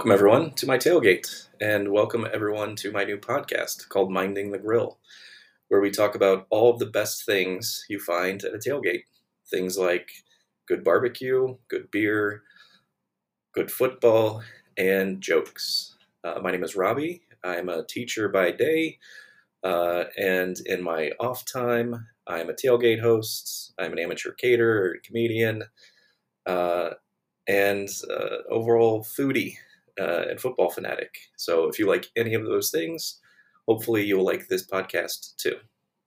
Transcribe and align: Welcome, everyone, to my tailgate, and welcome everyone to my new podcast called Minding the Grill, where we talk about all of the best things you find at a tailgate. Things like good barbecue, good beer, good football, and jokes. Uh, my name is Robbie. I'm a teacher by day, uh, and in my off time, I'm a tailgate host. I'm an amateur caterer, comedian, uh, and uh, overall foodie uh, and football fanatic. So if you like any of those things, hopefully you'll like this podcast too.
Welcome, 0.00 0.12
everyone, 0.12 0.52
to 0.52 0.66
my 0.66 0.78
tailgate, 0.78 1.48
and 1.60 1.92
welcome 1.92 2.26
everyone 2.32 2.74
to 2.76 2.90
my 2.90 3.04
new 3.04 3.18
podcast 3.18 3.86
called 3.90 4.10
Minding 4.10 4.50
the 4.50 4.56
Grill, 4.56 4.98
where 5.68 5.82
we 5.82 5.90
talk 5.90 6.14
about 6.14 6.46
all 6.48 6.72
of 6.72 6.78
the 6.78 6.86
best 6.86 7.26
things 7.26 7.84
you 7.90 7.98
find 8.00 8.42
at 8.42 8.54
a 8.54 8.56
tailgate. 8.56 9.02
Things 9.50 9.76
like 9.76 10.10
good 10.66 10.82
barbecue, 10.84 11.54
good 11.68 11.90
beer, 11.90 12.44
good 13.52 13.70
football, 13.70 14.42
and 14.78 15.20
jokes. 15.20 15.98
Uh, 16.24 16.40
my 16.42 16.50
name 16.50 16.64
is 16.64 16.76
Robbie. 16.76 17.20
I'm 17.44 17.68
a 17.68 17.84
teacher 17.84 18.30
by 18.30 18.52
day, 18.52 18.98
uh, 19.62 20.04
and 20.16 20.58
in 20.64 20.82
my 20.82 21.10
off 21.20 21.44
time, 21.44 22.06
I'm 22.26 22.48
a 22.48 22.54
tailgate 22.54 23.02
host. 23.02 23.74
I'm 23.78 23.92
an 23.92 23.98
amateur 23.98 24.32
caterer, 24.32 24.96
comedian, 25.04 25.64
uh, 26.46 26.92
and 27.46 27.90
uh, 28.10 28.48
overall 28.48 29.04
foodie 29.04 29.56
uh, 30.00 30.24
and 30.30 30.40
football 30.40 30.70
fanatic. 30.70 31.14
So 31.36 31.68
if 31.68 31.78
you 31.78 31.86
like 31.86 32.06
any 32.16 32.34
of 32.34 32.44
those 32.44 32.70
things, 32.70 33.20
hopefully 33.68 34.04
you'll 34.04 34.24
like 34.24 34.48
this 34.48 34.66
podcast 34.66 35.36
too. 35.36 35.56